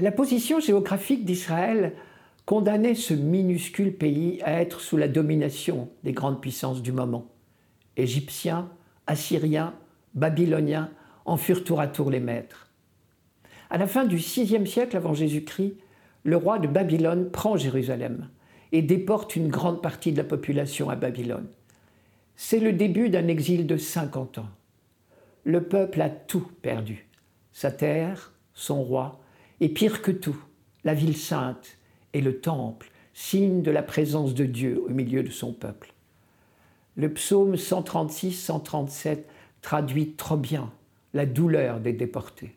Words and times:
La 0.00 0.10
position 0.10 0.60
géographique 0.60 1.26
d'Israël 1.26 1.92
condamnait 2.46 2.94
ce 2.94 3.12
minuscule 3.12 3.94
pays 3.94 4.40
à 4.42 4.62
être 4.62 4.80
sous 4.80 4.96
la 4.96 5.08
domination 5.08 5.90
des 6.04 6.12
grandes 6.12 6.40
puissances 6.40 6.80
du 6.80 6.90
moment. 6.90 7.26
Égyptiens, 7.98 8.70
Assyriens, 9.06 9.74
Babyloniens 10.14 10.88
en 11.26 11.36
furent 11.36 11.64
tour 11.64 11.80
à 11.80 11.86
tour 11.86 12.10
les 12.10 12.18
maîtres. 12.18 12.70
À 13.68 13.76
la 13.76 13.86
fin 13.86 14.06
du 14.06 14.16
VIe 14.16 14.66
siècle 14.66 14.96
avant 14.96 15.12
Jésus-Christ, 15.12 15.74
le 16.24 16.36
roi 16.38 16.58
de 16.58 16.66
Babylone 16.66 17.30
prend 17.30 17.58
Jérusalem 17.58 18.30
et 18.72 18.80
déporte 18.80 19.36
une 19.36 19.48
grande 19.48 19.82
partie 19.82 20.12
de 20.12 20.16
la 20.16 20.24
population 20.24 20.88
à 20.88 20.96
Babylone. 20.96 21.48
C'est 22.36 22.60
le 22.60 22.72
début 22.72 23.10
d'un 23.10 23.28
exil 23.28 23.66
de 23.66 23.76
50 23.76 24.38
ans. 24.38 24.48
Le 25.44 25.62
peuple 25.62 26.00
a 26.00 26.08
tout 26.08 26.50
perdu. 26.62 27.06
Sa 27.52 27.70
terre, 27.70 28.32
son 28.54 28.82
roi, 28.82 29.20
et 29.60 29.68
pire 29.68 30.02
que 30.02 30.10
tout, 30.10 30.36
la 30.84 30.94
ville 30.94 31.16
sainte 31.16 31.78
et 32.12 32.20
le 32.20 32.40
temple, 32.40 32.90
signe 33.14 33.62
de 33.62 33.70
la 33.70 33.82
présence 33.82 34.34
de 34.34 34.44
Dieu 34.44 34.82
au 34.86 34.90
milieu 34.90 35.22
de 35.22 35.30
son 35.30 35.52
peuple. 35.52 35.92
Le 36.96 37.12
psaume 37.12 37.54
136-137 37.54 39.18
traduit 39.62 40.12
trop 40.12 40.36
bien 40.36 40.70
la 41.14 41.26
douleur 41.26 41.80
des 41.80 41.92
déportés. 41.92 42.54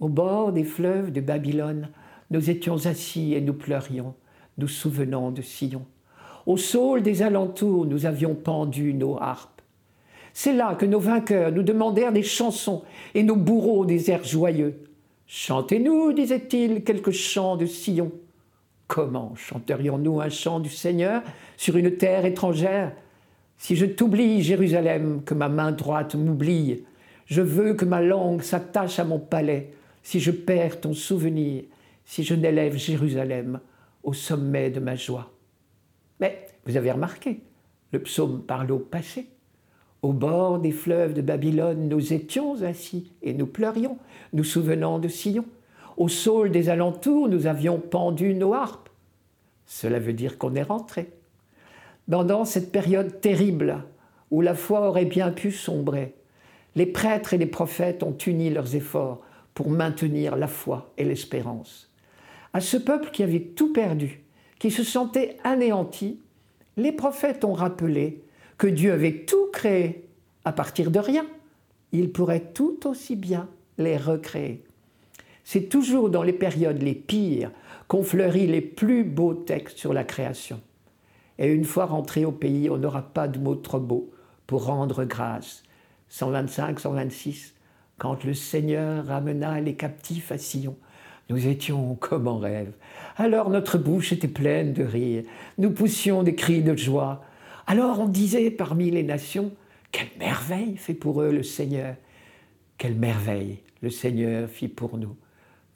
Au 0.00 0.08
bord 0.08 0.52
des 0.52 0.64
fleuves 0.64 1.12
de 1.12 1.20
Babylone, 1.20 1.88
nous 2.30 2.50
étions 2.50 2.86
assis 2.86 3.34
et 3.34 3.40
nous 3.40 3.54
pleurions, 3.54 4.14
nous 4.58 4.68
souvenant 4.68 5.30
de 5.30 5.42
Sion. 5.42 5.84
Au 6.46 6.56
saule 6.56 7.02
des 7.02 7.22
alentours, 7.22 7.86
nous 7.86 8.06
avions 8.06 8.34
pendu 8.34 8.94
nos 8.94 9.20
harpes. 9.20 9.60
C'est 10.32 10.52
là 10.52 10.74
que 10.74 10.86
nos 10.86 11.00
vainqueurs 11.00 11.50
nous 11.50 11.62
demandèrent 11.62 12.12
des 12.12 12.22
chansons 12.22 12.84
et 13.14 13.22
nos 13.22 13.36
bourreaux 13.36 13.84
des 13.84 14.10
airs 14.10 14.24
joyeux. 14.24 14.84
Chantez-nous, 15.30 16.14
disait-il, 16.14 16.82
quelques 16.84 17.10
chants 17.10 17.58
de 17.58 17.66
Sion. 17.66 18.10
Comment 18.86 19.34
chanterions-nous 19.34 20.22
un 20.22 20.30
chant 20.30 20.58
du 20.58 20.70
Seigneur 20.70 21.22
sur 21.58 21.76
une 21.76 21.98
terre 21.98 22.24
étrangère? 22.24 22.94
Si 23.58 23.76
je 23.76 23.84
t'oublie, 23.84 24.40
Jérusalem, 24.40 25.22
que 25.22 25.34
ma 25.34 25.50
main 25.50 25.70
droite 25.70 26.14
m'oublie, 26.14 26.82
je 27.26 27.42
veux 27.42 27.74
que 27.74 27.84
ma 27.84 28.00
langue 28.00 28.40
s'attache 28.40 28.98
à 28.98 29.04
mon 29.04 29.18
palais, 29.18 29.74
si 30.02 30.18
je 30.18 30.30
perds 30.30 30.80
ton 30.80 30.94
souvenir, 30.94 31.64
si 32.06 32.24
je 32.24 32.34
n'élève 32.34 32.78
Jérusalem 32.78 33.60
au 34.02 34.14
sommet 34.14 34.70
de 34.70 34.80
ma 34.80 34.94
joie. 34.94 35.30
Mais 36.20 36.46
vous 36.64 36.78
avez 36.78 36.90
remarqué, 36.90 37.42
le 37.92 37.98
psaume 37.98 38.44
parle 38.44 38.72
au 38.72 38.78
passé. 38.78 39.26
Au 40.02 40.12
bord 40.12 40.60
des 40.60 40.70
fleuves 40.70 41.12
de 41.12 41.22
Babylone, 41.22 41.88
nous 41.88 42.12
étions 42.12 42.62
assis 42.62 43.12
et 43.22 43.34
nous 43.34 43.46
pleurions, 43.46 43.98
nous 44.32 44.44
souvenant 44.44 44.98
de 44.98 45.08
Sion. 45.08 45.44
Au 45.96 46.08
saule 46.08 46.52
des 46.52 46.68
alentours, 46.68 47.28
nous 47.28 47.46
avions 47.46 47.80
pendu 47.80 48.34
nos 48.34 48.54
harpes. 48.54 48.88
Cela 49.66 49.98
veut 49.98 50.12
dire 50.12 50.38
qu'on 50.38 50.54
est 50.54 50.62
rentré. 50.62 51.10
Pendant 52.08 52.44
cette 52.44 52.70
période 52.70 53.20
terrible 53.20 53.82
où 54.30 54.40
la 54.40 54.54
foi 54.54 54.88
aurait 54.88 55.04
bien 55.04 55.32
pu 55.32 55.50
sombrer, 55.50 56.14
les 56.76 56.86
prêtres 56.86 57.34
et 57.34 57.38
les 57.38 57.46
prophètes 57.46 58.04
ont 58.04 58.16
uni 58.26 58.50
leurs 58.50 58.76
efforts 58.76 59.20
pour 59.52 59.68
maintenir 59.68 60.36
la 60.36 60.46
foi 60.46 60.92
et 60.96 61.04
l'espérance. 61.04 61.90
À 62.52 62.60
ce 62.60 62.76
peuple 62.76 63.10
qui 63.10 63.24
avait 63.24 63.40
tout 63.40 63.72
perdu, 63.72 64.22
qui 64.60 64.70
se 64.70 64.84
sentait 64.84 65.36
anéanti, 65.42 66.20
les 66.76 66.92
prophètes 66.92 67.44
ont 67.44 67.52
rappelé 67.52 68.22
que 68.58 68.66
Dieu 68.66 68.92
avait 68.92 69.24
tout 69.24 69.46
créé 69.52 70.04
à 70.44 70.52
partir 70.52 70.90
de 70.90 70.98
rien. 70.98 71.24
Il 71.92 72.10
pourrait 72.10 72.52
tout 72.52 72.86
aussi 72.86 73.16
bien 73.16 73.48
les 73.78 73.96
recréer. 73.96 74.64
C'est 75.44 75.68
toujours 75.70 76.10
dans 76.10 76.22
les 76.22 76.32
périodes 76.32 76.82
les 76.82 76.94
pires 76.94 77.50
qu'on 77.86 78.02
fleurit 78.02 78.46
les 78.46 78.60
plus 78.60 79.04
beaux 79.04 79.32
textes 79.32 79.78
sur 79.78 79.94
la 79.94 80.04
création. 80.04 80.60
Et 81.38 81.46
une 81.46 81.64
fois 81.64 81.86
rentré 81.86 82.24
au 82.24 82.32
pays, 82.32 82.68
on 82.68 82.76
n'aura 82.76 83.02
pas 83.02 83.28
de 83.28 83.38
mots 83.38 83.54
trop 83.54 83.80
beaux 83.80 84.10
pour 84.46 84.66
rendre 84.66 85.04
grâce. 85.04 85.62
125, 86.10 86.80
126, 86.80 87.54
quand 87.96 88.24
le 88.24 88.34
Seigneur 88.34 89.06
ramena 89.06 89.60
les 89.60 89.74
captifs 89.74 90.32
à 90.32 90.38
Sion, 90.38 90.76
nous 91.30 91.46
étions 91.46 91.94
comme 91.94 92.26
en 92.26 92.38
rêve. 92.38 92.72
Alors 93.16 93.50
notre 93.50 93.78
bouche 93.78 94.12
était 94.12 94.28
pleine 94.28 94.72
de 94.72 94.82
rire, 94.82 95.24
nous 95.58 95.70
poussions 95.70 96.22
des 96.22 96.34
cris 96.34 96.62
de 96.62 96.74
joie. 96.76 97.22
Alors 97.70 98.00
on 98.00 98.08
disait 98.08 98.50
parmi 98.50 98.90
les 98.90 99.02
nations, 99.02 99.52
quelle 99.92 100.08
merveille 100.18 100.78
fait 100.78 100.94
pour 100.94 101.20
eux 101.20 101.30
le 101.30 101.42
Seigneur, 101.42 101.96
quelle 102.78 102.94
merveille 102.94 103.58
le 103.82 103.90
Seigneur 103.90 104.48
fit 104.48 104.68
pour 104.68 104.96
nous 104.96 105.14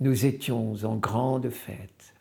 nous 0.01 0.27
étions 0.27 0.75
en 0.85 0.97
grande 0.97 1.49
fête. 1.51 2.15